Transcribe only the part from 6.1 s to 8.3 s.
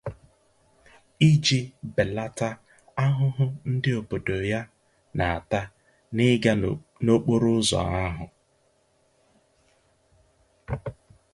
n'ịga n'okporo ụzọ ahụ